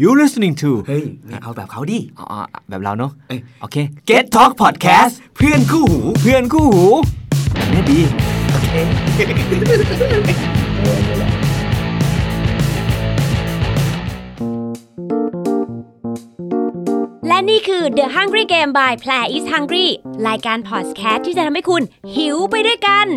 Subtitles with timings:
[0.00, 2.36] You listening to เฮ้ยไม่เอาแบบเขาดิอ๋อ
[2.68, 3.76] แบบเราเนาะเอ้ยโอเค
[4.08, 6.86] Get Talk Podcast เพื่อนคู่หู เพื่อนคู่หู
[7.54, 8.00] แบบนี้ดี
[17.28, 19.88] และนี่คือ The Hungry Game by Play is Hungry
[20.28, 21.82] รายการพอดแคสต์ที่จะทำให้คุณ
[22.16, 23.08] หิวไปด้วยกัน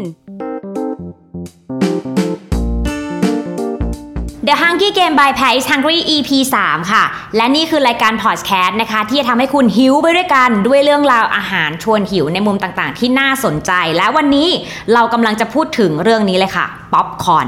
[4.48, 6.30] The Hungry Game by Play is Hungry EP
[6.64, 7.04] 3 ค่ะ
[7.36, 14.50] และนี่คือรายการพอดแคสต์นะคะ ที่จะทำให้คุณหิวไปด้วยกัน ด้วยเรื่องราวอาหารชวนหิวในมุมต่างๆ ที่น่าสนใจ และวันนี้
[14.94, 17.48] เรากำลังจะพูดถึงเรื่องนี้เลยค่ะป๊อปคอร์น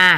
[0.00, 0.12] อะ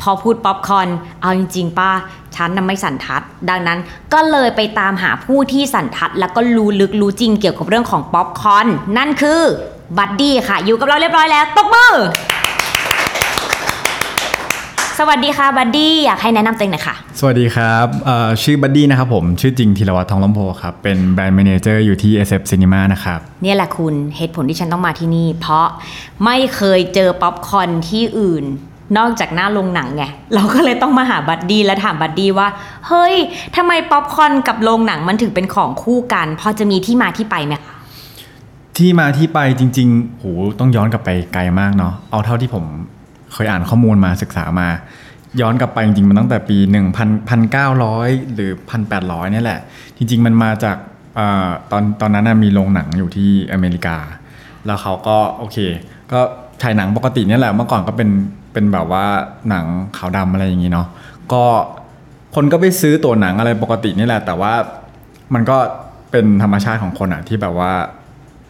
[0.00, 0.88] พอพูดป๊อปคอร์น
[1.22, 1.90] เอาจริงๆป้า
[2.34, 3.78] ฉันน่ะไม่สันทัด ดังนั้น
[4.12, 8.66] ก็เลยไปตามหาผู้ที่สันทัด แล้วก็รู้ลึกรู้จริงเกี่ยวกับเรื่องของป๊อปคอร์น
[8.98, 9.40] นั่นคือ
[9.98, 11.94] บัดดี้ค่ะ อยู่กับเราเรียบร้อยแล้วตบมือ
[14.98, 25.66] สวัสดีค่ะบัดดี้อยากให้แนะนำตัวเองหน่อยค่ะ สวัสดีครับเอ่อชื่อบัดดี้นะครับผมชื่อจริงธีรวัตรทองลำโพครับเป็นแบรนด์ a ม a นเจอร์อยู่ที่ SF Cinema นะครับเนี่ยแหละคุณเหตุผลที่ฉันต้องมาที่นี่ เพราะ
[26.24, 28.44] ไม่เคยเจอป๊อปคอร์นที่อื่น
[28.98, 32.48] นอกจากหน้าโรงหนังไงเราก็เลยต้องมาหาบัดดี้และถามบัดดี้ว่า
[32.88, 33.14] เฮ้ย
[33.56, 37.74] ทำไมป๊อปคอร์นกับโรงหนังมันถึงเป็นของคู่กัน พอจะมีที่มาที่ไปไหมคะ
[38.76, 40.24] ที่มาที่ไปจริงๆโห
[40.58, 42.64] ต้องย้อนกลับไปไกลมากเนาะเอาเท่าที่ผม
[43.32, 44.68] เคยอ่านข้อมูลมาศึกษามา
[45.40, 46.56] ย้อนกลับไปจริงๆ มันตั้งแต่ปี
[47.46, 48.52] 1,900 หรือ
[48.90, 49.60] 1,800เนี่ยแหละ
[49.96, 50.76] จริง ๆ มันมาจาก
[51.18, 51.20] อ
[51.70, 53.96] ตอนตอนนั้นมีโรงหนังอยู่ที่อเมริกา
[54.66, 55.58] แล้วเขาก็โอเค
[56.12, 56.20] ก็
[56.62, 58.08] ฉายหนังปกติเนี่ยแหละเมื่อก่อนก็เป็น
[58.52, 59.04] เป็นแบบว่า
[59.48, 59.64] หนัง
[59.96, 60.88] ขาวดำอะไรอย่างงี้เนาะ
[61.32, 61.44] ก็
[62.34, 64.52] คนก็ไปซื้อตัวหนังอะไรปกตินี่แหละ แต่ว่า
[65.34, 65.56] มันก็
[66.10, 67.72] เป็นธรรมชาติของคนอะที่แบบว่า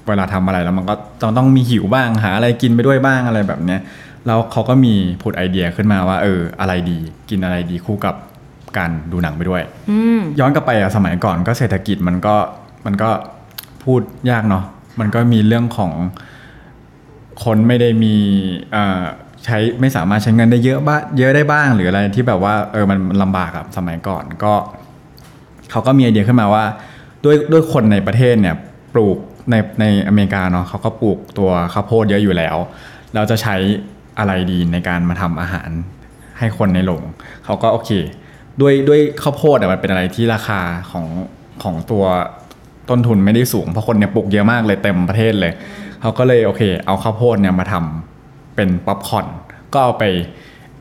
[0.08, 3.80] เวลาทำอะไรแล้วมันก็ต้องต้องมีหิวบ้างหาอะไรกินไปด้วยบ้างอะไรแบบเนี้ย
[4.27, 6.98] แล้วเขาก็มีผุดไอเดียขึ้นมาว่า เออ อะไรดี
[7.31, 8.15] กินอะไรดีคู่กับ
[8.78, 12.34] การดูหนังไปด้วยอืมย้อนกลับไปอะสมัยก่อนก็เศรษฐกิจมันก็
[12.87, 13.11] มันก็
[13.84, 14.00] พูด
[14.31, 14.65] ยากเนาะ
[15.00, 15.93] มันก็มีเรื่องของ
[17.44, 18.15] คนไม่ได้มี
[18.72, 19.03] เอ่อ
[19.44, 24.53] ใช้ไม่สามารถใช้เงินได้เยอะบ้างเยอะได้บ้างหรืออะไรที่แบบว่าเออมันมันลำบากอะสมัยก่อนก็
[25.71, 26.65] เขาก็มีไอเดียขึ้นมาว่า
[27.25, 28.56] ด้วยด้วยคนในประเทศเนี่ย
[28.94, 29.19] ปลูก
[29.50, 32.56] ในในอเมริกาเนาะเขาก็ปลูกตัวข้าวโพดเยอะอยู่แล้ว
[33.15, 33.56] เราจะใช้
[34.19, 35.71] อะไรดีในการมาทำอาหาร
[36.39, 37.03] ให้คนในโรง
[37.45, 37.91] เขาก็โอเค
[38.61, 41.06] ด้วยด้วยข้าวโพดมันเป็นอะไรที่ราคาของ
[41.62, 42.05] ของตัว
[42.91, 45.53] ต้นทุนไม่ได้สูงเพราะคนเนี่ยปลูกเยอะมากเลยเต็มประเทศเลย
[46.01, 49.27] เขาก็เลยโอเค เอาข้าวโพดเนี่ยมาทำเป็นป๊อปคอร์น
[49.72, 50.05] ก็เอาไป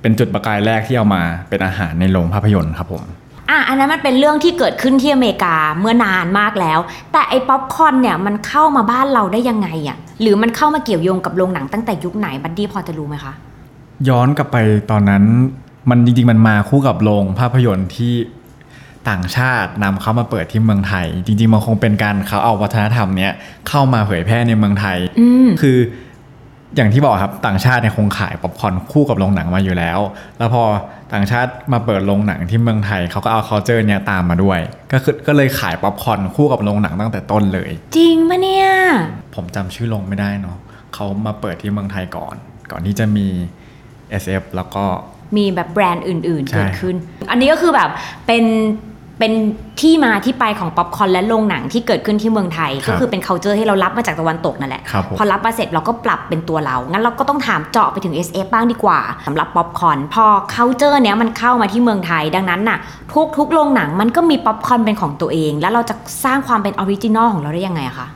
[0.02, 3.04] เป็นจุดประกายแรกที่เอามาเป็นอาหารในโรงภาพยนตร์ครับผม
[3.52, 6.80] อะอันนั้นมันเป็นเรื่องที่เกิดขึ้นที่อเมริกาเมื่อนานมากแล้ว
[7.12, 13.34] แต่ไอ้ป๊อปคอร์นเนี่ยมันเข้ามาบ้านเราได้ยังไงอะ่ะหรือมันเข้ามาเกี่ยวโยงกับโรงหนังตั้งแต่ยุคไหนบัดดี้พอจะรู้ไหมคะ
[14.10, 14.58] ย้อนกลับไป
[14.92, 15.24] ตอนนั้น
[15.90, 18.14] มันจริงๆมันมาคู่กับโรงภาพยนตร์ที่
[19.10, 23.32] ต่างชาตินำเข้ามาเปิดที่เมืองไทย จริงๆมันคงเป็นการเขาเอาวัฒนธรรมเนี้ย
[23.70, 25.78] เข้ามาเผยแพร่ในเมืองไทยอืมคือ
[26.76, 30.00] อย่างที่บอกครับต่างชาติเนี่ยคงขายป๊อปคอร์นคู่กับโรงหนังมาอยู่แล้ว
[30.38, 30.64] แล้วพอ
[31.14, 34.60] ต่างชาติมาเปิดโรงหนังที่เมืองไทยเขาก็เอา culture เนี่ยตามมาด้วย
[34.92, 38.68] ก็คือก็เลยขายป๊อปคอร์นคู่กับโรงหนังตั้งแต่ต้นเลย จริงปะเนี่ย
[39.36, 40.58] ผมจำชื่อโรงไม่ได้เนาะ
[40.94, 42.36] เขามาเปิดที่เมืองไทยก่อน
[42.72, 43.28] ก่อนที่จะมี
[44.22, 44.86] SF แล้วก็
[45.38, 46.96] มีแบบแบรนด์อื่นๆใช่เกิดขึ้น
[47.30, 47.90] อันนี้ก็คือแบบ
[48.28, 48.44] เป็น
[49.22, 49.38] เป็น
[49.82, 62.80] ที่มาที่ไปของป๊อปคอร์นและโรงหนังที่เกิดขึ้นที่เมืองไทย ก็คือเป็น c u เจอร์ที่เรารับมาจากตะวันตกนั่นแหละครับผมพอรับมาเสร็จเราก็ปรับเป็นตัวเรา งั้นเราก็ต้องถามเจาะไปถึง SF บ้างดีกว่าสำหรับป๊อปคอร์นพอ c u เจอร์เนี้ยมันเข้ามาที่เมืองไทย ดังนั้นน่ะ
[63.14, 65.96] ทุกทุกโรงหนังมันก็มีป๊อปคอร์นเป็นของตัวเอง แล้วเราจะ
[66.26, 68.08] สร้างความเป็น original ของเราได้ยังไงอะคะ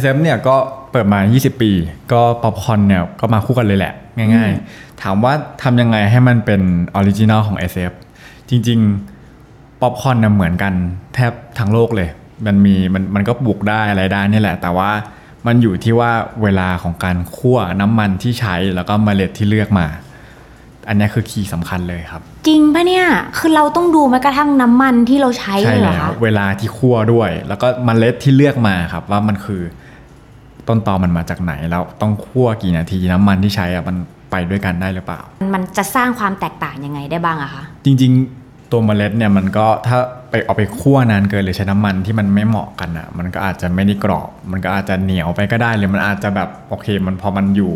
[0.00, 0.56] SF เนี่ยก็
[0.90, 1.70] เปิดมา 20 ปี
[2.12, 3.92] ก็ป๊อปคอร์นเนี่ยก็มาคู่กันเลยแหละ
[4.34, 5.32] ง่าย ๆ ถามว่า
[5.62, 6.60] ทำยังไงให้มันเป็น
[6.94, 7.92] original ของ SF
[8.50, 9.23] จริง ๆ
[9.84, 10.72] ป๊อปคอร์นเนี่ยเหมือนกัน
[11.14, 12.08] แทบทั้งโลกเลย
[12.46, 14.90] มันมีมันมันก็ปลูกได้อะไรได้นี่แหละ แต่ว่า
[15.46, 16.10] มันอยู่ที่ว่า
[16.42, 19.86] เวลาของการคั่วน้ำมันที่ใช้แล้วก็เมล็ดที่เลือกมา
[20.88, 23.06] อันเนี้ยคือคีย์สำคัญเลยครับ จริงปะเนี่ย
[23.38, 29.62] คือเราต้องดูแม้กระทั่งน้ำมันที่เราใช้ใช่เลยเหรอแล้วคะเวลาที่คั่วด้วย แล้วก็เมล็ดที่เลือกมาครับ ว่ามันคือ
[30.68, 33.96] ต้นตอมันมาจากไหนแล้วต้องคั่วกี่นาทีน้ำมันที่ใช้อะมัน
[34.30, 35.20] ไปด้วยกันได้หรือเปล่า
[35.54, 38.43] มันจะสร้างความแตกต่างยังไงได้บ้างอะคะจริง ๆ
[38.74, 39.98] ตัวเมล็ดเนี่ยมันก็ถ้า
[40.30, 47.72] ไปเอาไปคั่วนานเกินหรือใช้น้ำมันที่มันไม่เหมาะกันอะ มันก็อาจจะไม่ได้กรอบ มันก็อาจจะเหนียวไปก็ได้หรือมันอาจจะแบบโอเค มันพอมันอยู่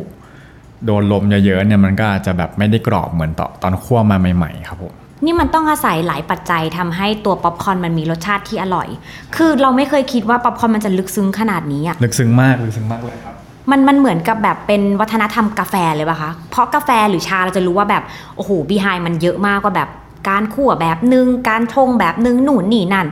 [0.86, 4.92] โดนลมเยอะๆเนี่ยมันก็อาจจะแบบไม่ได้กรอบเหมือนตอนตอนคั่วมาใหม่ๆครับผม
[5.24, 8.88] นี่มันต้องอาศัยหลายปัจจัยทำให้ตัวป๊อปคอร์นมันมีรสชาติที่อร่อย
[9.36, 13.34] คือเราไม่เคยคิดว่าป๊อปคอร์นมันจะลึกซึ้งขนาดนี้อะลึกซึ้งมากลึกซึ้งมากเลยครับ
[13.70, 18.02] มันมันเหมือนกับแบบเป็นวัฒนธรรมกาแฟเลยป่ะคะ เพราะกาแฟหรือชาเราจะรู้ว่าแบบ
[18.36, 19.88] โอ้โหบีไฮมันเยอะมากว่าแบบ
[20.28, 23.06] การคั่วแบบนึง การชงแบบนึงนู่นนี่นั่น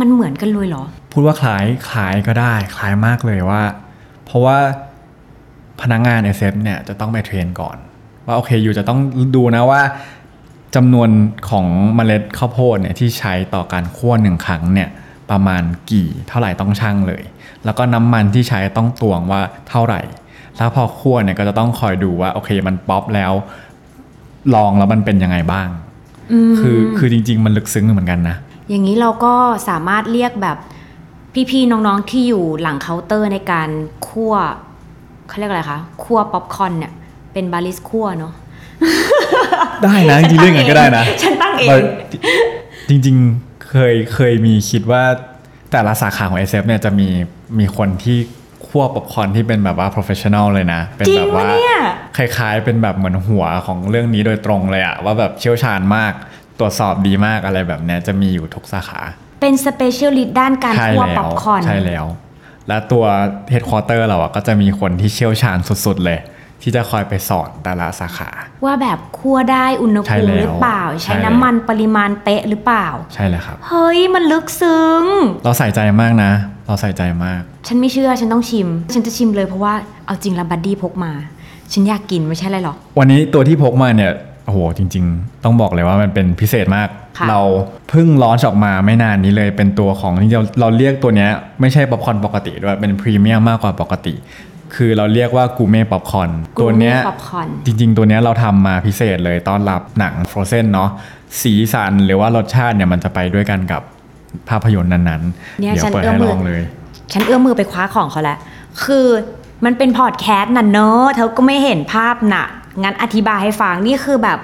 [0.00, 3.62] มันเหมือนกันเลยเหรอ พูดว่าคล้ายคล้ายก็ได้ คล้ายมากเลยว่า
[4.24, 4.58] เพราะว่า
[5.80, 7.76] พนักงงาน SF เนี่ยจะต้องไปเทรนก่อน
[8.26, 8.98] ว่าโอเคอยู่จะต้อง
[9.36, 9.82] ดูนะว่า
[10.76, 11.10] จำนวน
[11.50, 11.66] ของ
[11.96, 14.88] เมล็ดข้าวโพดเนี่ยที่ใช้ต่อการคั่วหนึ่งครั้งเนี่ย
[15.30, 17.22] ประมาณกี่เท่าไหร่ต้องชั่งเลย
[17.64, 20.00] แล้วก็น้ำมันที่ใช้ต้องตวงว่าเท่าไหร่
[20.56, 23.32] แล้วพอคั่วเนี่ยก็จะต้องคอยดูว่าโอเคมันป๊อปแล้ว
[24.54, 25.68] ลองแล้วมันเป็นยังไงบ้าง
[26.60, 28.36] คือคือจริง ๆ มันลึกซึ้งเหมือนกันนะ
[28.68, 29.34] อย่างนี้เราก็
[29.68, 30.56] สามารถเรียกแบบ
[31.50, 33.68] พี่ๆน้องๆที่อยู่หลังเคาน์เตอร์ในการ
[34.08, 34.34] คั่ว
[35.28, 36.92] เขาเรียกอะไรคะคั่วป๊อปคอร์นเนี่ย
[37.32, 38.32] เป็นบาริสคั่วเนาะ
[39.82, 41.76] ได้นะจริงๆเรื่องนั้นก็ได้นะฉันตั้งเองเรา
[42.88, 45.04] จริง ๆเคยเคยมีคิดว่า
[45.70, 47.08] แต่ละสาขาของ SF เนี่ยจะมี
[47.58, 48.18] มีคนที่
[48.70, 51.74] คั่วป๊อปคอร์นที่เป็นแบบว่า professional เลยนะ เป็นจริงแบบว่าปะเนี่ย
[52.16, 56.12] คล้ายๆ เป็นแบบเหมือนหัวของเรื่องนี้โดยตรงเลยอะว่าแบบเชี่ยวชาญมาก
[56.58, 59.00] ตรวจสอบดีมากอะไรแบบเนี้ยจะมีอยู่ทุกสาขา
[59.40, 62.06] เป็น specialist ด้านการใช่คั่วแล้ป๊อวปคอร์นใช่แล้ว
[62.68, 63.04] และตัว
[63.50, 66.18] เฮดค q อเตอร์เราอะก็จะมีคนที่เชี่ยวชาญสุดๆเลย
[66.62, 68.30] ที่จะคอยไปสอนแต่ละสาขา
[68.64, 75.02] ว่าแบบคั่วได้อุณหภูมิแล้วหรือเปล่า ใช่แล้วใช้น้ำมันปริมาณเป๊ะหรือเปล่า ใช่เลยครับ เฮ้ย มันลึกซึ้ง
[75.44, 76.30] เราใส่ใจมากนะ
[76.66, 79.74] เราใส่ใจมาก ฉันไม่เชื่อฉันต้องชิม ฉันจะชิมเลยเพราะว่า
[80.06, 81.12] เอาจริงแล้วบัดดี้พกมา
[81.72, 84.12] ฉันอยากกินไม่ใช่อะไรหรอก วันนี้ตัวที่พกมาเนี่ย
[84.46, 87.40] โอ้โหจริง ๆ ต้องบอกเลยว่ามันเป็นพิเศษมากค่ะเรา
[87.90, 91.30] เพิ่ง launch ออกมาไม่นานนี้เลยเป็นตัวของที่เราเราเรียกตัวเนี้ย
[91.60, 94.14] ไม่ใช่ป๊อปคอร์นปกติด้วยเป็นพรีเมียมมากกว่าปกติ
[94.74, 96.30] คือเราเรียกว่า gourmet popcorn
[96.60, 100.90] ตัวเนี้ยป๊อปคอร์นจริง ๆ ตัวเนี้ยเราทำมาพิเศษเลยต้อนรับหนัง Frozen เนาะ
[101.42, 103.82] สีสันหรือว่ารสชาติเนี่ยมันจะไปด้วยกันกับ
[104.48, 106.62] ภาพยนตร์นั้นๆเนี่ยเดี๋ยวฉันเปิดเอื้อมมือให้มืลองเลย
[107.12, 108.38] ฉันเอื้อมมือไปคว้าของเขาแล้ว
[108.84, 109.06] คือ
[109.64, 112.46] มันเป็นพอดแคสต์น่ะเนอะเธอก็ไม่เห็นภาพน่ะ
[112.82, 114.38] งั้นอธิบายให้ฟังนี่คือแบบ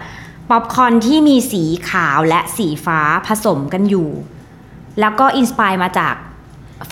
[0.50, 4.08] ป๊อปคอร์นที่มีสีขาวและสีฟ้าผสมกันอยู่
[5.00, 6.14] แล้วก็ inspire มาจาก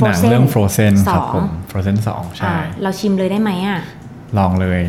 [0.05, 3.81] หนังเรื่อง Frozen สองครับผม Frozen 2ใช่อะเราชิมเลยได้ไหมอะ
[4.39, 4.83] ลองเลย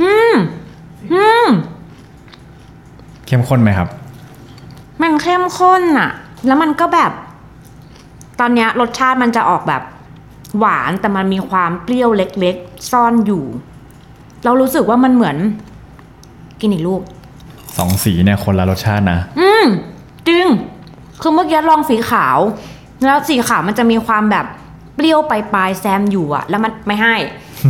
[0.00, 0.34] อืม
[3.26, 3.88] เข้มข้นไหมครับ
[5.02, 6.10] มันเข้มข้นอะ
[6.46, 7.12] แล้วมันก็แบบ
[8.40, 9.82] ตอนเนี้ยรสชาติมันจะออกแบบ
[10.58, 13.44] หวานแต่มันมีความเปรี้ยวเล็กๆ ซ่อนอยู่
[14.44, 15.36] เรารู้สึกว่ามันเหมือน
[16.60, 17.00] กินอีกลูก
[17.78, 19.66] สองสีเนี่ยคนละรสชาตินะ อืม
[20.28, 20.46] จริง
[21.20, 22.38] คือเมื่อกี้ลองสีขาว
[23.04, 24.46] แล้วสีขาวมันจะมีความแบบ
[24.96, 27.16] เปรี้ยวปลายๆแซมอยู่อะแล้วมันไม่ให้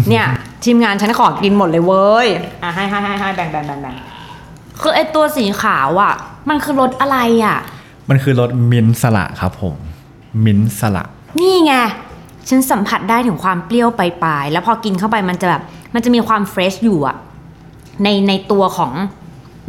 [0.09, 0.27] เนี่ย
[0.65, 2.29] ทีมงานฉันขอกินหมดเลยเว้ย
[2.63, 3.95] อะให้ให้ให้ให้แบ่งแบ่งแบ่งแบ่ง
[4.81, 6.15] คือไอตัวสีขาวอะ
[6.49, 7.59] มันคือรสอะไรอะ
[8.09, 9.75] มันคือรสมิ้นท์สละครับผม
[10.45, 11.05] มิ้นท์สละ
[11.41, 11.75] นี่ไง
[12.49, 15.63] ฉันสัมผัสได้ถึงความเปรี้ยวปลายๆแล้วพอกินเข้าไปมันจะแบบ
[15.95, 17.17] มันจะมีความ fresh อยู่อะ
[18.03, 18.93] ในในตัวของ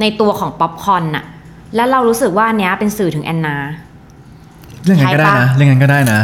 [0.01, 1.25] ในตัวของป๊อปคอร์นอะ
[1.75, 3.55] แล้วเรารู้สึกว่าอันเนี้ยเป็นสื่อถึงแอนนา
[4.85, 6.21] เรื่องนั้นก็ได้นะเรื่องนั้นก็ได้นะ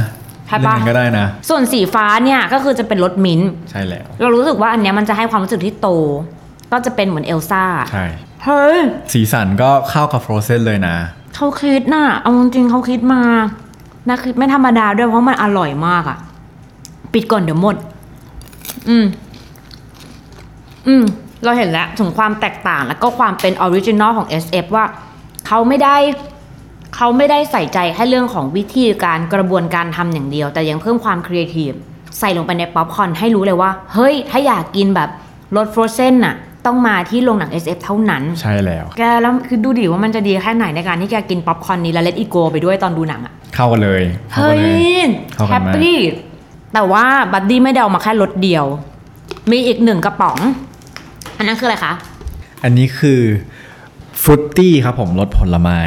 [0.48, 5.90] ใช่ปะ เรื่องนั้นก็ได้นะ ส่วนสีฟ้าเนี่ยก็คือจะเป็นรสมิ้นท์ใช่แล้ว เรารู้สึกว่าอันเนี้ยมันจะให้ความรู้สึกที่โต
[6.72, 8.06] ก็จะเป็นเหมือนเอลซ่า ใช่
[8.46, 8.80] เฮ้ย
[9.14, 10.96] สีสันก็เข้ากับ Frozen เลยนะ
[11.36, 13.22] เขาคิดน่ะ เอาจริงๆเขาคิดมา
[14.10, 16.18] นะคิดไม่ธรรมดาด้วยเพราะมันอร่อยมากอะ
[17.14, 17.76] ปิดก่อนเดี๋ยวหมด
[18.90, 19.06] อืม
[20.88, 21.04] อืม
[21.44, 24.86] เราเห็นแล้วถึงความแตกต่างแล้วก็ความเป็น original ของ SF ว่า
[25.48, 25.98] เขาไม่ได้
[26.96, 31.72] เขาไม่ได้ใส่ใจแค่เรื่องของวิธีการกระบวนการทำอย่างเดียว แต่ยังเพิ่มความครีเอทีฟ
[32.20, 35.10] ใส่ลงไปในป๊อปคอร์นให้รู้เลยว่า เฮ้ย ถ้าอยากกินแบบ
[35.56, 36.36] รส Frozen น่ะ
[36.66, 44.02] ต้องมาที่โรงหนัง SF เท่านั้น ใช่แล้ว แกแล้วคือดูดิว่ามันจะดีแค่ไหนในการที่แกกินป๊อปคอร์นนี้แล้วเล t อีโกไปด้วยตอนดูหนังอะเข้ากันเลย เฮ้ย เข้ากันเลย
[44.32, 45.98] เข้ากันมาก แฮปปี้
[46.74, 48.66] แต่ว่าบัดดี้ไม่ได้เอามาแค่รสเดียว
[49.52, 50.38] มีอีกหนึ่งกระป๋อง
[51.38, 51.94] อันนั้นคืออะไรคะ
[52.64, 53.22] อันนี้คือ
[54.22, 55.80] fruity ครับผมรสผลไม้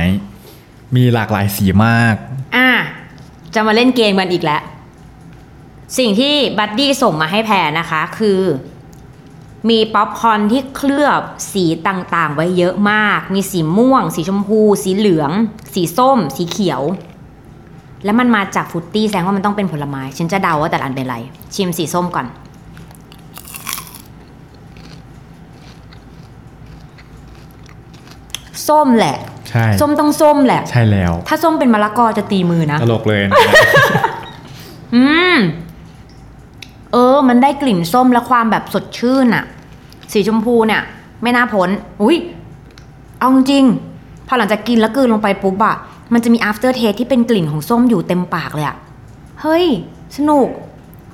[0.97, 2.15] มีหลากหลายสีมาก
[2.57, 2.71] อะ
[3.55, 4.63] จะมาเล่นเกมกันอีกแล้ว
[5.99, 8.41] สิ่งที่บัดดี้ส่งมาให้แพรนะคะคือ
[9.69, 11.23] มีป๊อปคอร์นที่เคลือบ
[11.53, 15.31] สีต่างๆ ไว้เยอะมาก มีสีม่วง สีชมพู สีเหลือง
[15.75, 16.83] สีส้ม สีเขียว
[18.05, 21.17] แล้วมันมาจาก fruity แสดงว่ามันต้องเป็นผลไม้ ฉันจะเดาว่าแต่ละอันเป็นอะไร
[21.55, 22.27] ชิมสีส้มก่อน
[28.71, 29.17] ส้มแหละ
[29.51, 33.37] ใช่ส้มต้องส้มแหละ ใช่แล้ว ถ้าส้มเป็นมะละกอจะตีมือนะตลกเลยนะ
[34.95, 35.39] อืม
[36.93, 39.45] เออ มันได้กลิ่นส้มและความแบบสดชื่นอะ
[40.13, 40.83] สีชมพูเนี่ย
[41.23, 41.69] ไม่น่าพ้น
[42.03, 42.17] อุ้ย
[43.19, 45.77] เอาจริงๆพอหลังจากกินแล้วกลืนลงไปปุ๊บอะ
[46.13, 48.77] มันจะมี after taste ที่เป็นกลิ่นของส้มอยู่เต็มปากเลยอะ
[49.41, 49.65] เฮ้ย
[50.17, 50.49] สนุก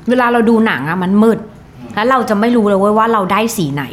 [0.09, 1.39] เวลาเราดูหนังอะมันมืด
[1.95, 3.85] แล้วเราจะไม่รู้เลยเว้ยว่าเราได้สีไหน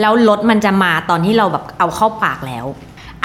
[0.00, 2.66] แล้วรสมันจะมาตอนที่เราแบบเอาเข้าปากแล้ว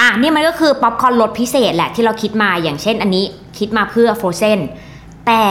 [0.00, 3.24] อะนี่มันก็คือป๊อปคอร์นรสพิเศษแหละที่เราคิดมาอย่างเช่น อันนี้
[3.58, 4.58] คิดมาเพื่อ Frozen
[5.26, 5.44] แต่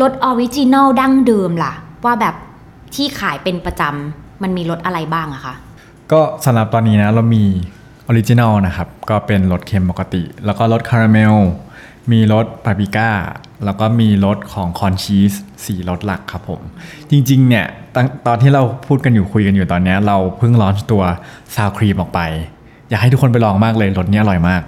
[0.00, 1.72] รส original ดั้งเดิมล่ะ
[2.04, 2.34] ว่าแบบ
[2.94, 5.54] ที่ขายเป็นประจำมันมีรสอะไรบ้างอะคะ
[6.12, 7.44] ก็สำหรับตอนนี้นะเรามี
[8.06, 11.34] original นะครับ ก็เป็นรสเค็มปกติ แล้วก็รสคาราเมล
[12.10, 13.10] มีรสปาปริก้า
[13.64, 15.32] แล้วก็มีรสของ corn cheese
[15.66, 16.60] สี่รสหลักครับผม
[17.10, 21.02] จริงๆเนี่ยตอนตอนที่เราพูดกันอยู่คุยกันอยู่ตอนเนี้ยเราเพิ่งลอนตัว
[21.54, 22.20] ซาวครีมออกไป
[22.88, 24.62] อยากให้ทุกคนไปลองมากเลยรสนี้อร่อยมาก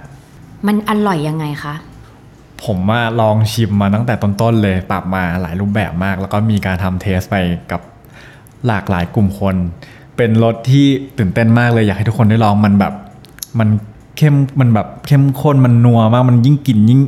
[0.67, 1.75] มันอร่อยยังไงคะ
[2.63, 7.35] ผมมาลองชิมมาตั้งแต่ต้นๆเลยปรับมาหลายรูปแบบมาก แล้วก็มีการทำเทสไป
[7.71, 7.81] กับ
[8.67, 9.55] หลากหลายกลุ่มคน
[10.17, 10.85] เป็นรสที่
[11.17, 12.93] ตื่นเต้นมากเลยอยากให้ทุกคนได้ลองมันแบบ
[13.59, 13.69] มัน
[14.17, 17.01] เข้มมันแบบเข้มข้นมันนัวมากมันยิ่งกินยิ่ง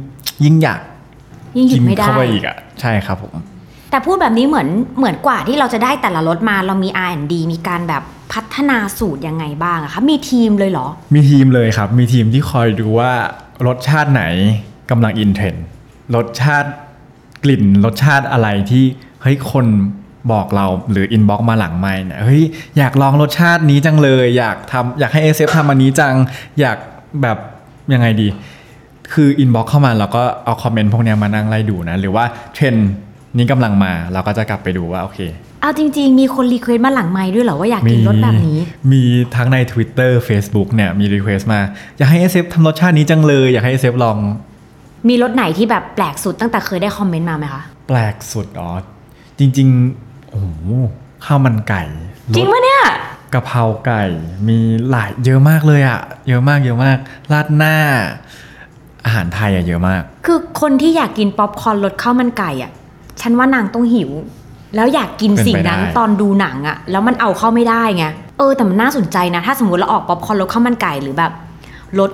[0.46, 0.82] ยิ่งอยาก
[1.58, 3.36] ยิ่งหยุกิดไม่ได้เข้าไปอีกอะใช่ครับผม
[3.92, 4.68] แต่พูดแบบนี้เหมือน
[4.98, 8.04] เหมือนกว่าที่เราจะได้แต่ละรสมาเรามี R&D มีการแบบ
[8.34, 13.12] พัฒนาสูตรยังไงบ้างอะคะมีทีมเลยเหรอ มีทีมเลยครับ มีทีมที่คอยดูว่า
[13.68, 14.24] รสชาติไหน
[14.90, 15.66] กำลัง in trend
[16.16, 16.70] รสชาติ
[17.44, 18.84] กลิ่นรสชาติอะไรที่
[19.22, 19.66] เฮ้ยคน
[20.32, 22.44] บอกเราหรือ inbox มาหลังไมค์เนี่ยเฮ้ย
[22.78, 26.14] อยากลองรสชาตินี้จังเลย อยากทำอยากให้ SF ทำอันนี้จัง
[26.60, 26.78] อยาก
[27.22, 27.38] แบบ
[27.94, 28.28] ยังไงดี
[29.14, 32.90] คือ inbox เข้ามาเราก็เอา comment พวกเนี้ยมานั่งไล่ดูนะ หรือว่าเทรนด์
[33.38, 35.20] นี้กำลังมาเราก็จะกลับไปดูว่า โอเค
[35.62, 38.60] เอาจริง ๆ มีคน request มาหลังไมค์ด้วยเหรอ ว่าอยากกินรสแบบนี้
[38.92, 39.04] มี
[39.36, 41.60] ทั้งใน Twitter Facebook เนี่ยมี request มา
[41.98, 44.18] อยากให้ SF ทำรสชาตินี้จังเลย อยากให้ SF ลอง
[45.10, 48.72] มีรสไหนที่แบบแปลกสุดตั้งแต่เคยได้ comment มาไหมคะแปลกสุดอ๋อ
[49.40, 49.68] จริง
[50.00, 50.48] ๆ โอ้โห
[51.26, 51.84] ข้าวมันไก่
[52.36, 52.84] จริงรสปะเนี่ย
[53.34, 54.04] กะเพราไก่
[54.48, 54.58] มี
[54.90, 56.98] หลายเยอะมากเลยอะเยอะมากเยอะมาก
[57.32, 57.76] ราดหน้า
[59.08, 62.72] อาหารไทยอะเยอะมาก คือคนที่อยากกินป๊อปคอร์นรสข้าวมันไก่อะ
[63.22, 64.12] ฉันว่านางต้องหิว
[64.76, 68.06] แล้วอยากกินเป็นไปสิ่งนั้นได้ตอนดูหนังอะแล้วมันเอาเข้าไม่ได้ไง
[68.38, 71.32] เออแต่มันน่าสนใจนะ ถ้าสมมติเราออกป๊อปคอร์นรสข้าวมันไก่หรือแบบ
[72.00, 72.12] รส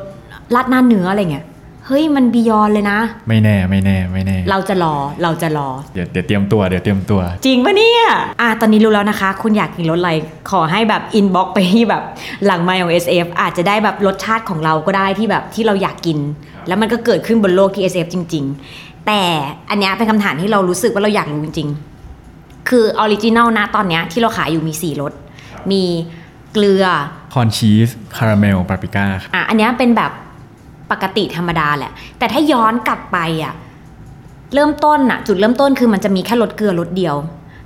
[0.56, 1.46] ราดหน้าเนื้ออะไรเงี้ย
[1.88, 8.04] เฮ้ยมัน beyond เลยนะ ไม่แน่ไม่แน่ไม่แน่ เราจะรอเราจะรอ เดี๋ยวเดี๋ยวเตรียมตัวเดี๋ยวเตรียมตัว จริงปะเนี่ย
[8.42, 10.12] อะตอนนี้รู้แล้วนะคะ คุณอยากกินรสอะไร
[10.52, 12.04] ขอให้แบบ inbox ไปที่แบบ
[12.46, 16.18] หลังไมค์ของ SF อาจจะได้แบบรสชาติของเราก็ได้ที่แบบที่เราอยากกิน
[16.68, 19.22] แล้วมันก็เกิดขึ้นบนโลกที่ SF จริง ๆ แต่
[19.70, 25.14] อันเนี้ยเป็นคำถามที่เรารู้สึกว่าเราอยากรู้จริงๆ คือ original นะตอนเนี้ยที่เราขายอยู่มี4รส
[25.72, 25.84] มี
[26.54, 26.86] เกลือ
[27.34, 30.12] corn cheese คาราเมลปาปริก้าอะอันเนี้ยเป็นแบบ
[30.94, 33.54] ปกติธรรมดาแหละ แต่ถ้าย้อนกลับไปอะ
[34.54, 37.16] เริ่มต้นอะ จุดเริ่มต้นคือมันจะมีแค่รสเกลือรสเดียว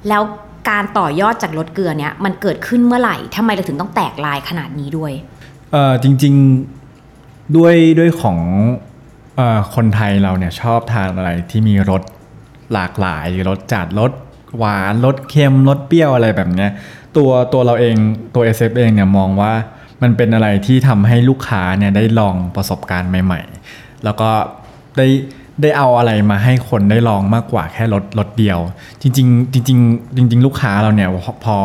[0.07, 0.21] แล้ว
[0.69, 5.11] การต่อยอดจากรสเกลือเนี้ยมันเกิดขึ้นเมื่อไหร่ทำไมเราถึงต้องแตกลายขนาดนี้ด้วย
[5.71, 6.33] เออจริง
[6.95, 8.39] ๆด้วยด้วยของ
[9.35, 12.03] เอ่อคนไทยเราเนี่ยชอบทานอะไรที่มีรส
[12.73, 14.11] หลากหลายรสจัดรส
[14.57, 16.71] หวานรสเค็มรสเปรี้ยวอะไรแบบเนี้ย
[17.17, 17.95] ตัวตัวเราเอง
[18.35, 19.53] ตัว SF เองเนี่ยมองว่า
[20.01, 24.29] มันเป็นอะไรที่ทำให้ลูกค้าเนี่ยได้ลองประสบการณ์ใหม่ ๆ แล้วก็
[24.97, 25.07] ได้
[25.61, 28.59] ได้เอาอะไรมาให้คนได้ลองมากกว่าแค่รสรสเดียว
[29.01, 31.09] จริงๆจริงๆจริง ๆ ลูกค้าเราเนี่ย
[31.45, 31.57] พอ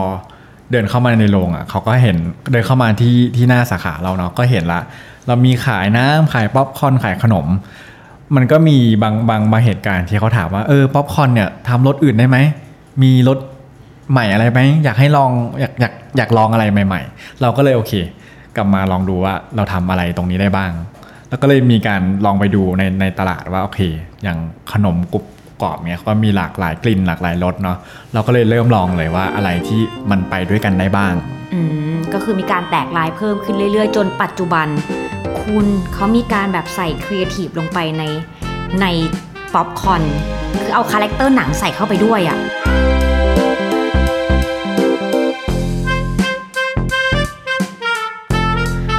[0.71, 2.17] เดินเข้ามาในโรงอะเขาก็เห็น
[2.53, 4.81] เดินเข้ามาที่ที่หน้าสาขาเราเนาะก็เห็นละ
[5.27, 7.47] เรามีขายน้ำขายป๊อปคอร์นขายขนม
[8.35, 12.39] มันก็มีบางบางบางเหตุการณ์ที่เขาถามว่าเออป๊อปคอร์นเนี่ยทำรสอื่นได้ไหม
[13.03, 13.39] มีรส
[14.11, 17.93] ใหม่อะไรไหมอยากให้ลองอยากอยากอยากลองอะไรใหม่ ๆ เราก็เลยโอเค
[18.57, 20.73] กลับมาลองดูว่าเราทำอะไรตรงนี้ได้บ้าง
[21.29, 23.81] แล้วก็เลยมีการลองไปดูในในตลาดว่าโอเค
[24.23, 24.39] อย่าง
[24.73, 25.25] ขนมกรุบ
[25.63, 27.77] กรอบเนี่ยก็มีหลากหลายกลิ่นหลากหลายรสเนาะ
[28.13, 29.81] เราก็เลยเริ่มลองเลยว่าอะไรที่
[30.11, 31.15] มันไปด้วยกันได้บ้าง
[31.55, 31.61] อื
[31.95, 34.67] มก็คือมีการแตกลายเพิ่มขึ้นเรื่อยๆ จนปัจจุบัน
[35.43, 38.03] คุณเขามีการแบบใส่ครีเอทีฟลงไปใน
[38.81, 38.87] ใน
[39.55, 40.03] ป๊อปคอร์น
[40.63, 42.39] คือเอา character หนังใส่เข้าไปด้วยอะ่ะ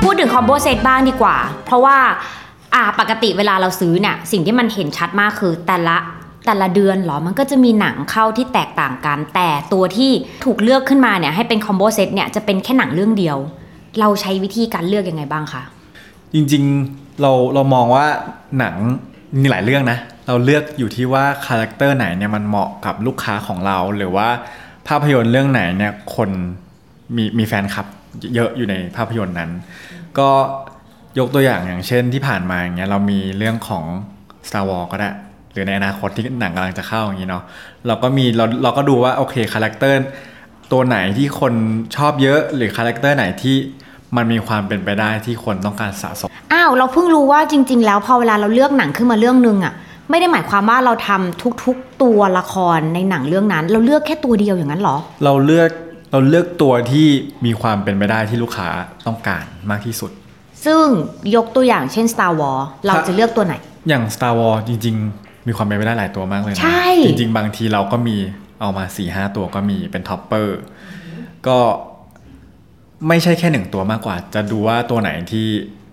[0.03, 1.97] พูดถึง combo set บ้างดีกว่า เพราะว่า
[2.75, 5.97] อ่าปกติเวลาเราซื้อเนี่ยสิ่งที่มันเห็นชัดมากคือแต่ละ
[6.45, 10.11] แต่ละเดือนหรอ มันก็จะมีหนังเข้าที่แตกต่างกัน แต่ตัวที่
[10.45, 13.37] ถูกเลือกขึ้นมาเนี่ยให้เป็น combo set เนี่ยจะเป็นแค่หนังเรื่องเดียว
[13.99, 15.61] เราใช้วิธีการเลือกยังไงบ้างคะ
[16.33, 18.05] จริงๆเราเรามองว่า
[18.59, 18.75] หนัง
[19.41, 24.27] มีหลายเรื่องนะ เราเลือกอยู่ที่ว่า character ไหนเนี่ยมันเหมาะกับลูกค้าของเรา หรือว่า
[24.87, 26.29] ภาพยนตร์เรื่องไหนเนี่ยคน
[27.15, 27.87] มีมีแฟนคลับ
[28.35, 29.51] เยอะอยู่ในภาพยนตร์นั้น
[30.19, 30.29] ก็
[31.19, 33.83] ยกตัวอย่างอย่างเช่นที่ผ่านมาอย่างเงี้ยเรามีเรื่องของ
[34.47, 35.09] Star Wars ก็ได้
[35.53, 37.43] หรือในอนาคตที่หนังกำลังจะเข้าอย่างนี้เนาะ
[37.87, 39.99] เราก็มีเราเราก็ดูว่าโอเค character
[40.71, 41.53] ตัวไหนที่คน
[41.95, 43.55] ชอบเยอะหรือคาแรคเตอร์ไหนที่
[44.15, 49.73] มันมีความเป็นไปได้ที่คนต้องการสะสม อ้าว เราเพิ่งรู้ว่าจริง ๆ แล้วพอเวลาเราเลือกหนังขึ้นมาเรื่องนึงอะ่ะ
[50.09, 55.69] ไม่ได้หมายความว่าเราทำทุกๆตัวละครในหนังเรื่องนั้น เราเลือกแค่ตัวเดียวอย่างนั้นเหรอ เราเลือก
[56.13, 57.07] เราเลือกตัวที่
[57.45, 58.69] มีความเป็นไปได้ที่ลูกค้า
[59.07, 60.11] ต้องการมากที่สุด
[60.65, 60.85] ซึ่ง
[61.35, 63.55] ยกตัวอย่างเช่น Star Wars เราจะเลือกตัวไหน
[63.89, 68.17] อย่าง Star Wars จริง ๆ มีความเป็นไปได้หลายตัวมากเลยนะใช่จริง ๆ บางทีเราก็มี
[68.59, 70.59] เอามาสี่ห้าตัวก็มีเป็น topper
[71.47, 71.59] ก็
[73.07, 75.49] ไม่ใช่แค่หนึ่งตัวมากกว่า จะดูว่าตัวไหนที่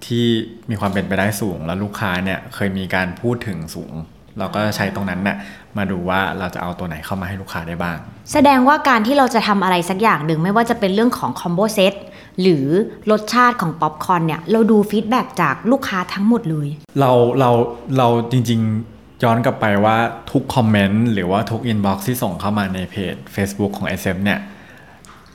[0.06, 0.24] ที่
[0.70, 3.92] มีความเป็นไปได้สูง แล้วลูกค้าเนี่ยเคยมีการพูดถึงสูง
[4.38, 5.36] เราก็ใช้ตรงนั้นเนี่ย
[5.78, 7.98] มาดูว่าเราจะเอาตัวไหนเข้ามาให้ลูกค้าได้บ้าง
[8.32, 11.94] แสดงว่าการที่เราจะทำอะไรสักอย่างหนึ่งไม่ว่าจะเป็นเรื่องของ combo set
[12.40, 12.66] หรือ
[13.10, 16.68] รสชาติของป๊อปคอร์นเนี่ยเราดู feedback จากลูกค้าทั้งหมดเลย
[17.00, 17.50] เราเรา
[17.98, 18.60] เราจริง
[18.92, 19.96] ๆ ย้อนกลับไปว่า
[20.32, 24.38] ทุกคอมเมนต์หรือว่าทุก inbox ที่ส่งเข้ามาในเพจ Facebook ของ SF เนี่ย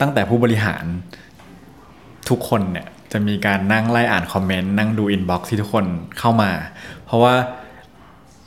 [0.01, 0.83] ตั้งแต่ผู้บริหาร
[2.29, 5.85] ทุกคนเนี่ยจะมีการนั่งไล่อ่านคอมเมนต์นั่งดู inbox ที่ทุกคน
[6.19, 6.51] เข้ามา
[7.05, 7.33] เพราะว่า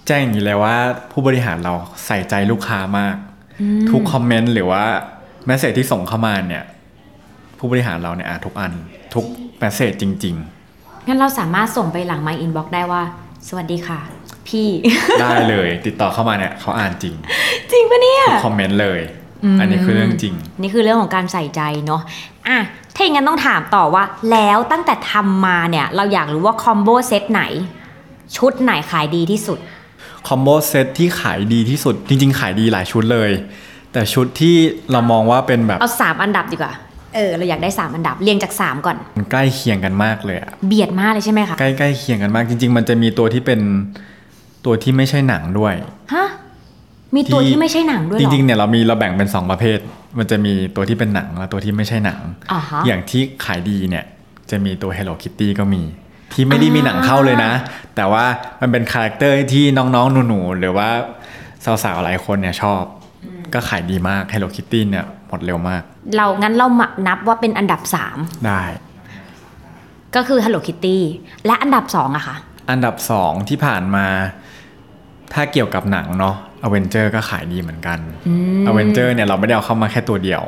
[0.09, 0.77] แจ้งอย่างนี้เลยว่า
[1.13, 1.75] ผู้บริหารเรา
[2.07, 3.17] ใส่ใจลูกค้ามาก
[3.91, 4.85] ทุกคอมเมนต์หรือว่า
[5.47, 6.65] message ที่ส่งเข้ามาเนี่ย
[7.59, 8.73] ผู้บริหารเราเนี่ยอ่านทุกอัน
[9.15, 9.25] ทุก
[9.59, 10.35] แมสเซจจริง
[10.71, 13.03] ๆ งั้นเราสามารถส่งไปหลัง My Inbox ได้ว่า
[13.49, 14.01] สวัสดีค่ะ
[14.49, 14.69] พี่
[15.23, 17.15] ได้เลยติดต่อเข้ามาเนี่ยเขาอ่านจริง
[17.73, 19.01] จริงปะเนี่ยทุกคอมเมนต์เลย
[19.61, 22.03] อันนี้คือเรื่องจริง นี่คือเรื่องของการใส่ใจเนาะ
[22.49, 22.59] อะ
[22.95, 27.43] ถ้าอย่างนั้นต้องถามต่อว่า แล้วตั้งแต่ทำมาเนี่ย เราอยากรู้ว่าคอมโบเซตไหน
[28.37, 29.59] ชุดไหนขายดีที่สุด
[30.27, 33.31] คอมโบเซตที่ขายดีที่สุดจริง ๆ ขายดีหลายชุดเลย
[33.93, 34.57] แต่ชุดที่
[34.93, 36.73] เรามองว่าเป็นแบบเอาสามอันดับดีกว่า
[37.15, 43.61] เออเราอยากได้สามอันดับเรียงจากสามก่อนมันใกล้เคียงกันมากเลยอะเบียดมากเลยใช่ไหมคะใกล้ใกล้เคียงกันมากจริง ๆ มันจะมีตัวที่เป็น
[44.65, 45.75] ตัวที่ไม่ใช่หนังด้วย
[46.15, 46.29] ฮะ
[47.17, 49.79] มีตัวที่ไม่ใช่หนังด้วยเหรอ จริงๆเนี่ยเรามีเราแบ่งเป็นสองประเภท
[50.19, 52.21] มันจะมีตัวที่เป็นหนังและตัวที่ไม่ใช่หนัง
[52.53, 54.05] อ่าฮะอย่างที่ขายดีเนี่ย
[54.51, 55.83] จะมีตัว Hello Kitty ก็มี
[56.33, 57.53] ที่ไม่ได้มีหนังเข้าเลยนะ
[57.97, 58.25] แต่ว่า
[58.61, 60.89] มันเป็น character ที่น้องๆหนูๆหรือว่า
[61.85, 62.83] สาวๆหลายคนเนี่ยชอบ
[63.55, 65.83] ก็ขายดีมาก Hello Kitty เนี่ยหมดเร็วมาก
[66.17, 68.63] เรางั้นเรามานับว่าเป็นอันดับสามได้
[70.17, 70.99] ก็คือ Hello Kitty
[71.47, 72.37] และอันดับสองอะค่ะ
[72.71, 74.07] อันดับสองที่ผ่านมา
[75.33, 77.99] ถ้าเกี่ยวกับหนังเนาะอเวนเจอร์ก็ขายดีเหมือนกัน
[78.67, 80.43] อเวนเจอร์เนี่ยเราไม่ได้เอาเข้ามาแค่ตัวเดียว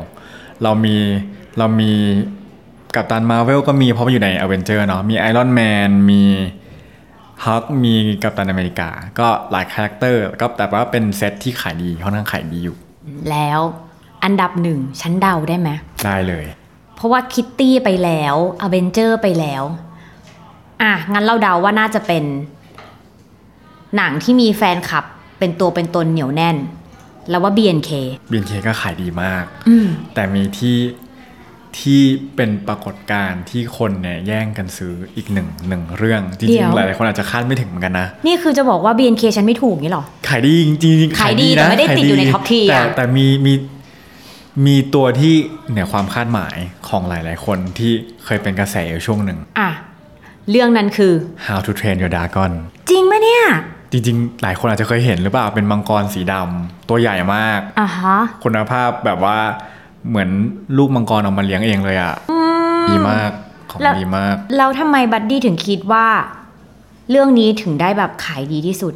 [0.63, 0.97] เรามี
[1.59, 1.93] เรามี
[2.97, 6.23] กัปตันมา r v เวลก็มีเพราะว่าอยู่ในอเวนเจอร์เนาะมีไอรอนแมนมี
[7.45, 12.77] ฮัลค์มีกัปตันอเมริกา ก็หลาย character ก็แต่ว่าเป็นเซตที่ขายดีค่อนข้างขายดีอยู่
[13.31, 13.61] แล้ว
[14.25, 15.71] อันดับหนึ่งฉันเดาได้ไหม
[16.05, 16.45] ได้เลย
[16.97, 19.63] เพราะว่าคิตตี้ไปแล้วอเวนเจอร์ไปแล้ว
[20.83, 22.25] อะ งั้นเราเดาว่าน่าจะเป็น
[23.97, 25.05] หนังที่มีแฟนคลับ
[25.39, 26.57] เป็นตัวเป็นตนเหนียวแน่น
[27.31, 27.91] แล้วว่า BNK
[28.31, 30.77] BNK ก็ขายดีมากอืมแต่มีที่
[31.79, 32.03] ที่
[32.37, 43.55] เป็นปรากฏการณ์ที่คนเนี่ยแย่งกันซื้ออีกหนึ่งหนึ่งเรื่องจเดี๋ยวหลายๆคนอาจจะคาดไม่ถึงเหมือนกันนะ นี่คือจะบอกว่า BNK ฉันไม่ถูกงี้หรอ ขายดีจริงๆ ขายดีนะแต่ไม่ได้ติดอยู่ใน top tier แต่อะแต่มีมี
[44.67, 45.35] มีตัวที่
[45.71, 46.57] เหนือความคาดหมาย
[46.89, 47.93] ของหลายๆ คนที่
[48.25, 49.71] เคยเป็นกระแสอยู่ช่วงหนึ่งอะ
[50.51, 51.13] เรื่องนั้นคือ
[51.47, 52.51] How to Train Your Dragon
[52.91, 53.45] จริงไหมเนี่ย
[53.93, 59.39] จริงๆ หลายคนอาจจะเคยเห็นหรือเปล่าเป็นมังกรสีดำตัวใหญ่มากอะฮะคุณภาพแบบว่า
[60.09, 60.31] เหมือน
[60.77, 62.15] ลูกมังกรเอามาเลี้ยงเองเลยอะ
[62.91, 63.31] ดีมาก
[63.71, 66.07] ของแล้วดีมากแล้วทำไมบัดดี้ถึงคิดว่า
[67.11, 68.95] เรื่องนี้ถึงได้แบบขายดีที่สุด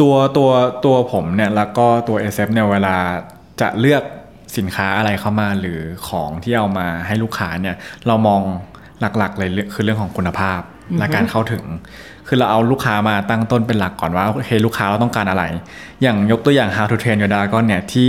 [0.00, 0.50] ตัวตัว
[0.84, 2.96] ตัวผมเนี่ยแล้วก็ตัว SF เนี่ยเวลา
[3.60, 4.02] จะเลือก
[4.56, 7.76] สินค้าอะไรเข้ามาหรือของที่เอามาให้ลูกค้าเนี่ย
[8.06, 8.40] เรามอง
[9.00, 10.60] หลักๆเลยเรื่องคือเรื่องของคุณภาพ
[10.98, 11.64] และการเข้าถึง
[12.26, 15.44] คือเราเอาลูกค้ามาตั้งต้นเป็นหลักก่อนว่าโอเคลูกค้าเราต้องการอะไร
[16.02, 18.06] อย่างยกตัวอย่าง How to Train Your Dragon เนี่ยที่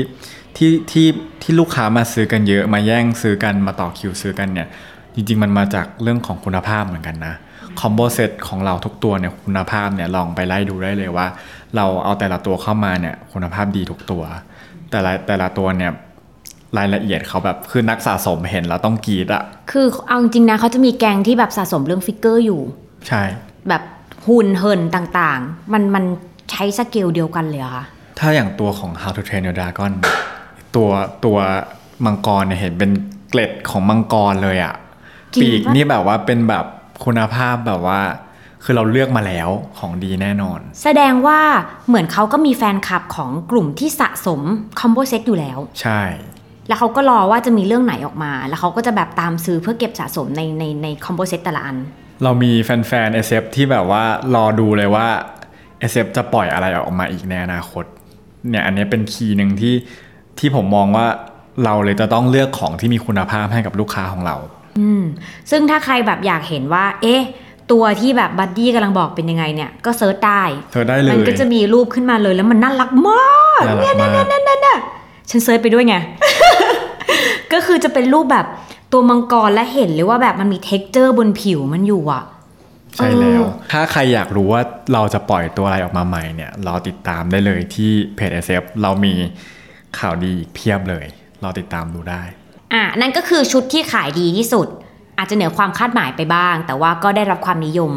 [0.57, 1.07] ที่ที่
[1.41, 4.67] ที่ลูกค้ามาซื้อกันเยอะมาแย่งซื้อกันมาต่อคิวซื้อกันเนี่ย
[5.15, 7.35] จริง ๆ มันมาจากเรื่องของคุณภาพเหมือนกันนะ
[7.79, 11.27] combo set ของเราทุกตัวเนี่ยคุณภาพเนี่ยลองไปไล่ดูได้เลยว่า
[11.75, 14.23] เราเอาแต่ละตัวเข้ามาเนี่ยคุณภาพดีทุกตัว
[14.91, 15.91] แต่ละแต่ละตัวเนี่ย
[16.77, 22.61] รายละเอียดเขาแบบคือนักสะสมเห็นแล้วต้องกรี๊ดอะคือเอาจริงๆนะเขาจะมีแก๊งที่แบบสะสมเรื่อง figure อยู่
[23.07, 23.21] ใช่
[23.69, 23.83] แบบ
[24.27, 26.03] หุ่นเหินต่างๆ มันมัน
[26.51, 27.85] ใช้สเกลเดียวกันเลยเหรอค่ะ
[28.19, 29.93] ถ้าอย่างตัวของ How to Train Your Dragon
[30.75, 30.89] ตัว
[31.25, 31.37] ตัว
[32.05, 32.91] มังกรเนี่ยเห็นเป็น
[33.29, 34.75] เกล็ดของมังกรเลยอะ
[35.35, 36.65] จริงปีกปะนี่แบบว่าเป็นแบบ
[37.05, 38.01] คุณภาพแบบว่า
[38.63, 41.39] คือเราเลือกมาแล้วของดีแน่นอน แสดงว่า
[41.87, 44.41] เหมือนเขาก็มีแฟนคลับของกลุ่มที่สะสม
[44.79, 46.01] combo set อยู่แล้ว ใช่
[46.67, 51.77] แล้วเขาก็รอว่าจะมีเรื่องไหนออกมา แล้วเขาก็จะแบบตามซื้อเพื่อเก็บสะสมในในใน combo set แต่ละอัน
[52.23, 54.03] เรามีแฟนๆ SF ที่แบบว่า
[54.35, 55.07] รอดูเลยว่า
[55.91, 57.85] SF จะปล่อยอะไรออกมาอีกในอนาคต
[58.49, 59.73] เนี่ยอันนี้เป็น key หนึ่งที่
[60.39, 61.07] ที่ผมมองว่า
[61.65, 64.35] เราเลยจะต้องเลือกของที่มีคุณภาพให้กับลูกค้าของเรา
[64.79, 65.03] อืม
[65.51, 67.21] ซึ่งถ้าใครแบบอยากเห็นว่า เอ๊ะ
[67.71, 74.79] ตัวที่แบบบัดดี้กำลังบอกเป็นยังไงเนี่ย ก็ search ได้เธอได้เลย มันก็จะมีรูปขึ้นมาเลยแล้วมันน่ารักมากน่ารักมาก
[75.29, 75.95] ฉัน search ไปด้วยไง
[77.53, 78.45] ก็คือจะเป็นรูปแบบ
[78.91, 82.23] ตัวมังกรและเห็นเลยว่าแบบมันมี texture บนผิวมันอยู่อะ
[82.95, 84.61] ใช่แล้วเออถ้าใครอยากรู้ว่า
[84.93, 89.13] เราจะปล่อยตัวอะไรออกมาใหม่เนี่ยรอติดตามได้เลยที่เพจ SF เรามี
[89.97, 91.05] ข่าวดีอีกเพียบเลย
[91.43, 92.21] รอติดตามดูได้
[92.73, 94.67] อะนั่นก็คือชุดที่ขายดีที่สุด
[95.17, 97.91] อาจจะเหนือความคาดหมายไปบ้าง แต่ว่าก็ได้รับความนิยม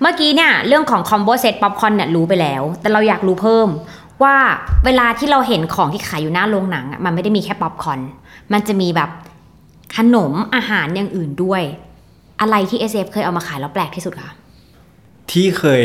[0.00, 3.68] เมื่อกี้เนี่ยเรื่องของ combo set ป๊อปคอร์นเนี่ยรู้ไปแล้ว แต่เราอยากรู้เพิ่ม
[4.22, 4.36] ว่า
[4.84, 8.00] เวลาที่เราเห็นของที่ขายอยู่หน้าโรงหนังอะมันไม่ได้มีแค่ป๊อปคอร์น
[8.52, 9.10] มันจะมีแบบ
[9.96, 11.62] ขนมอาหารอย่างอื่นด้วย
[12.40, 14.30] อะไรที่ SF เคยเอามาขายแล้วแปลกที่สุดคะ
[15.32, 15.84] ที่เคย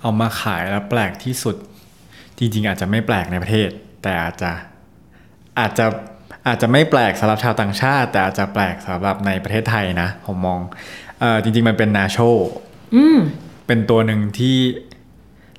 [0.00, 1.56] เอามาขายแล้วแปลกที่สุด
[2.38, 3.68] จริงๆ อาจจะไม่แปลกในประเทศ
[4.02, 4.50] แต่อาจจะ
[5.58, 5.86] อาจจะ
[6.46, 10.60] อาจจะไม่แปลกสำหรับชาวต่างชาติ แต่อาจจะแปลกสำหรับในประเทศไทยนะ ผมมอง
[11.20, 12.18] เออจริง ๆ มันเป็นนาโช
[12.94, 13.18] อืม
[13.66, 14.56] เป็นตัวหนึ่งที่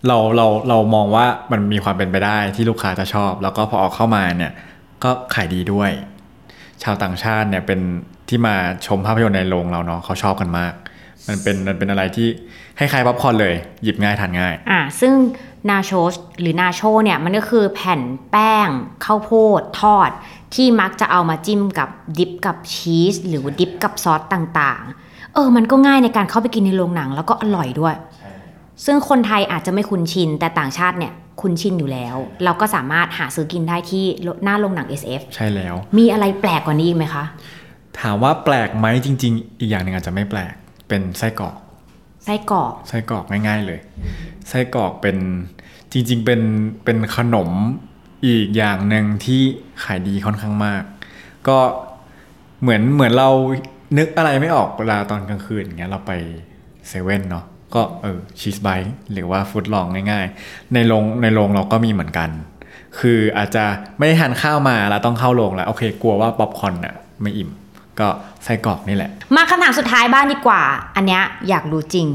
[0.08, 4.54] เราเราเรามองว่ามันมีความเป็นไปได้ที่ลูกค้าจะชอบ แล้วก็พอเอาเข้ามาเนี่ย
[5.04, 5.92] ก็ขายดีด้วย
[6.84, 7.80] ชาวต่างชาติเนี่ยเป็น
[8.30, 8.56] ที่มา
[8.88, 10.74] ชมภาพยนตร์ในโรงเราเนาะเขาชอบกันมาก
[11.28, 12.28] มันเป็นมันเป็นอะไรที่
[12.78, 15.14] คล้ายๆป๊อปคอร์นเลย หยิบง่ายทานง่าย อ่า ซึ่ง
[15.70, 18.70] nachos หรือนาโชเนี่ยมันก็คือแผ่นแป้ง
[19.06, 20.10] ข้าวโพดทอด
[20.56, 27.96] ที่มักจะเอามาจิ้มกับ dip กับชีส หรือว่า dip กับซอสต่างๆ เออ มันก็ง่ายในการเข้าไปกินในโรงหนังแล้วก็อร่อยด้วย
[28.86, 34.06] ซึ่งคนไทยอาจจะไม่คุ้นชิน แต่ต่างชาติเนี่ยคุ้นชินอยู่แล้ว เราก็สามารถหาซื้อกินได้ที่
[34.44, 37.24] หน้าโรงหนัง SF ใช่แล้ว มีอะไรแปลกกว่านี้อีกไหมคะ
[38.00, 40.54] ถามว่าแปลกไหมจริง ๆ อีกอย่างหนึ่งอาจจะไม่แปลก
[40.88, 41.56] เป็นไส้กรอก
[42.26, 43.80] ไส้กรอกไส้กรอกง่าย ๆ เลย
[44.50, 45.18] ไส้กรอกเป็น
[45.92, 46.42] จริง ๆ เป็น
[46.84, 47.50] เป็นขนม
[48.26, 49.42] อีกอย่างหนึ่งที่
[49.84, 50.84] ขายดีค่อนข้างมาก
[51.48, 51.58] ก็
[52.62, 53.30] เหมือนเหมือนเรา
[53.98, 56.12] นึกอะไรไม่ออกเวลาตอนกลางคืนอย่างเงี้ยเราไป
[56.88, 62.30] เซเว่นเนาะก็เออ cheese bite หรือว่า footlong ง่ายๆ ในโรงในโรงเราก็มีเหมือนกัน
[63.00, 63.66] คืออาจจะ
[63.98, 67.50] ไม่ได้ทานข้าวมาแล้วต้องเข้าโรงแล้ว โอเค กลัวว่าป๊อปคอร์นน่ะไม่อิ่ม
[68.00, 68.08] ก็
[68.44, 70.62] ไส้กรอกนี่แหละ มาคำถามสุดท้ายบ้างดีกว่า
[70.96, 72.08] อันเนี้ยอยากรู้จริง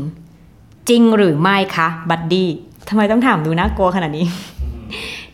[0.88, 2.48] จริงหรือไม่คะบัดดี้
[2.88, 4.26] ทำไมต้องถามดูน่ากลัวขนาดนี้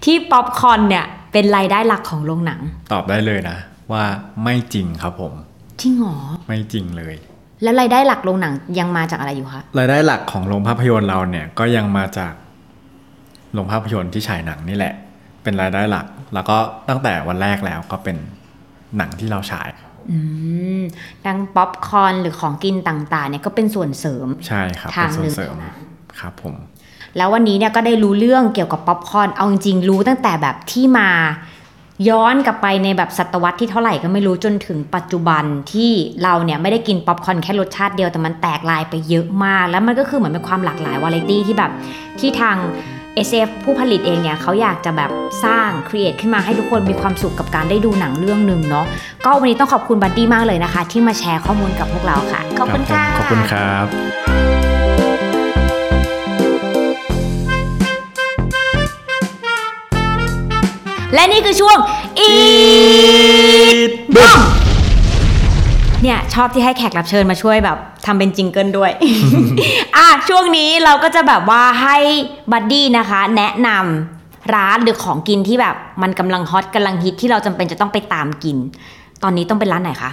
[0.04, 2.60] ที่ป๊อปคอร์นเนี่ยเป็นรายได้หลักของโรงหนัง
[2.92, 3.56] ตอบได้เลยนะ
[3.92, 4.04] ว่า
[4.44, 5.32] ไม่จริงครับผม
[5.80, 6.16] จริงเหรอ
[6.48, 7.14] ไม่จริงเลย
[7.62, 12.32] แล้วรายได้หลักโรงหนังยังมาจากอะไรอยู่คะรายได้หลักของโรงภาพยนตร์เราเนี่ยก็ยังมาจาก
[13.54, 14.94] โรงภาพยนตร์ที่ฉายหนังนี่แหละ
[15.42, 16.56] เป็นรายได้หลัก แล้วก็
[16.88, 18.16] ตั้งแต่วันแรกแล้วก็เป็น
[18.96, 19.93] หนังที่เราฉายอืม
[21.26, 25.54] ดังป๊อปคอร์นหรือของกินต่างๆเนี่ยก็เป็นส่วนเสริมใช่ครับเป็นทางส่วนหนึ่งเสริม
[26.20, 26.54] ครับผม
[27.16, 31.10] แล้ววันนี้เนี่ยก็ได้รู้เรื่องเกี่ยวกับป๊อปคอร์นเอาจริงๆรู้ตั้งแต่แบบที่มา
[32.08, 35.90] ย้อนกลับไปในแบบศตวรรษที่เท่าไหร่ก็ไม่รู้จนถึงปัจจุบันที่
[36.22, 41.72] เราเนี่ยไม่ได้กินป๊อปคอร์นแค่รสชาติเดียวแต่มันแตกลายไปเยอะมาก แล้วมันก็คือเหมือนเป็นความหลากหลายวาไรตี้ที่แบบ
[42.20, 42.56] ที่ทาง
[43.26, 45.10] SF ผู้ผลิตเองเนี่ยเขาอยากจะแบบ
[45.44, 48.86] สร้าง create ขึ้นมาให้ทุกคนมีความสุขกับการได้ดูหนังเรื่องหนึ่งเนาะ
[49.24, 53.86] ก็วันนี้ต้องขอบคุณบัดดี้มากเลยนะคะ ที่มาแชร์ข้อมูลกับพวกเราค่ะ ขอบคุณรัค่ะผมขอบคุณครับ
[61.14, 61.78] และนี่คือช่วง
[62.18, 64.63] Eat บ้อง
[66.04, 68.90] เนี่ยชอบที่ให้แขกรับเชิญมาช่วยแบบทำเป็นจิงเกิลด้วย
[69.96, 71.96] อะช่วงนี้เราก็จะแบบว่าให้
[72.52, 78.56] บัดดี้นะคะ แนะนำร้านหรือของกินที่แบบมันกำลังฮอตกำลังฮิตที่เราจำเป็นจะต้องไปตามกิน
[79.22, 80.10] ตอนนี้ต้องเป็นร้านไหนคะ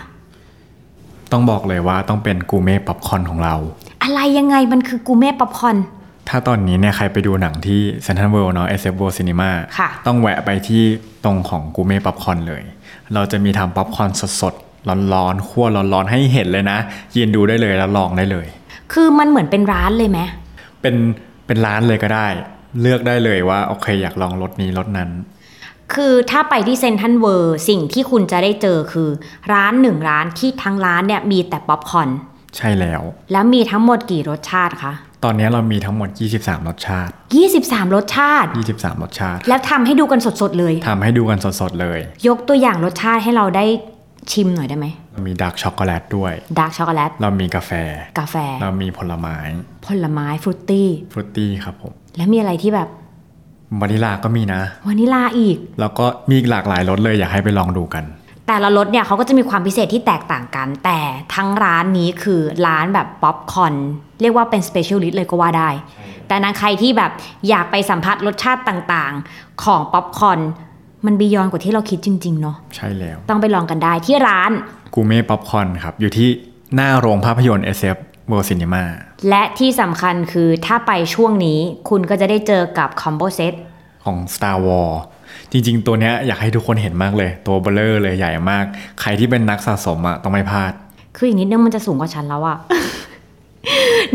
[1.32, 3.56] ต้องบอกเลยว่าต้องเป็น Gourmet Popcorn ของเรา
[4.04, 5.78] อะไรยังไงมันคือกูเม่ป๊อปคอร์น
[6.30, 10.84] ถ้าตอนนี้เนี่ยใครไปดูหนังที่เซนทรัลเวิลด์เนาะ SF World Cinema ค่ะต้องแวะไปที่
[11.26, 12.64] ตรงของ Gourmet Popcorn เลย
[13.14, 14.10] เราจะมีทำป๊อปคอร์น
[14.42, 14.71] สดๆ
[15.13, 16.78] ร้อนๆคั่วร้อนๆให้เห็นเลยนะ
[17.15, 18.48] ยืนดูได้เลยแล้วลองได้เลย
[18.94, 20.20] คือมันเหมือนเป็นร้านเลยไหม
[20.82, 20.96] เป็น
[21.48, 22.28] เป็นร้านเลยก็ได้
[22.82, 25.10] เลือกได้เลยว่าโอเคอยากลองรสนี้รสนั้น
[25.94, 29.10] คือถ้าไปที่เซนทรัลเวิลด์สิ่งที่คุณจะได้เจอคือ
[29.54, 32.10] ร้านหนึ่งร้านที่ทั้งร้านเนี่ยมีแต่ป๊อปคอร์น
[32.58, 37.13] ใช่แล้ว แล้วมีทั้งหมดกี่รสชาติคะตอนนี้เรามีทั้งหมด 23 รสชาติ
[37.54, 43.65] 23 รสชาติ 23 รสชาติ แล้วทำให้ดูกันสดๆเลยทำให้ดูกันสดๆเลย ยกตัวอย่างรสชาติให้เราได้
[44.32, 47.72] ชิมหน่อยได้ไหม เรามี dark chocolate ด้วย dark chocolate เรามีกาแฟ
[48.20, 49.38] กาแฟ เรามีผลไม้
[49.88, 52.90] ผลไม้ fruity fruity ครับผม แล้วมีอะไรที่แบบ
[53.82, 58.04] วานิลาก็มีนะ วานิลาอีก แล้วก็มีอีกหลากหลายรสเลยอยากให้ไปลองดูกัน
[58.48, 61.00] แต่ละรสเนี่ยเขาก็จะมีความพิเศษที่แตกต่างกัน แต่
[61.36, 63.74] ทั้งร้านนี้คือร้านแบบป๊อปคอร์น
[64.22, 65.70] เรียกว่าเป็น specialist เลยก็ว่าได้
[66.28, 67.12] ฉะนั้นใครที่แบบ
[67.50, 70.40] อยากไปสัมผัสรสชาติต่างๆ ของป๊อปคอร์น
[71.06, 74.52] มัน beyond กว่าที่เราคิดจริง ๆ เนาะใช่แล้ว ต้องไปลองกันได้ที่ร้าน
[74.94, 76.30] Gourmet Popcorn ครับ อยู่ที่
[76.76, 77.98] หน้าโรงภาพยนตร์ SF
[78.32, 78.84] World Cinema
[79.30, 81.60] และที่สำคัญคือถ้าไปช่วงนี้
[81.90, 83.54] คุณก็จะได้เจอกับ combo set
[84.06, 84.96] ของ Star Wars
[85.52, 88.66] จริง ๆ ตัวเนี้ยอยากให้ทุกคนเห็นมากเลย ตัวเบลเลอร์เลยใหญ่มาก
[89.02, 90.72] ใครที่เป็นนักสะสมอะต้องไม่พลาด
[91.18, 92.58] คืออีกนิดนึงมันจะสูงกว่าฉันแล้วอะ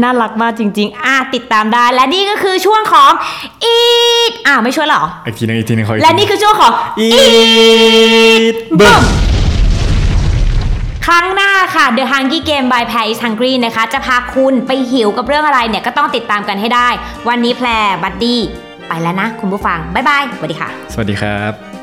[0.02, 3.10] น่ารักมากจริง ๆ อะติดตามได้ และนี่ก็คือช่วงของ
[3.74, 7.10] Eat อะไม่ช่วยเหรอ อีกทีนึงอีกทีนึงขออีกและนี่คือช่วงของอี
[8.52, 9.04] ทบึ้บึ้มม
[11.06, 16.88] ครั้งหน้าค่ะ The Hungry Game by Pair is Hungry นะคะ จะพาคุณไปหิวกับเรื่องอะไรเนี่ย ก็ต้องติดตามกันให้ได้
[17.28, 17.68] วันนี้แพร
[18.02, 18.40] บัดดี้
[18.88, 21.75] ไปแล้วนะ คุณผู้ฟัง บ๊ายบาย สวัสดีค่ะ สวัสดีครับ